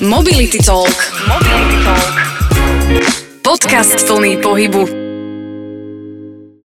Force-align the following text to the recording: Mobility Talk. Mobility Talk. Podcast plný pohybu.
Mobility 0.00 0.58
Talk. 0.58 0.94
Mobility 1.26 1.76
Talk. 1.82 2.14
Podcast 3.42 4.06
plný 4.06 4.36
pohybu. 4.38 5.07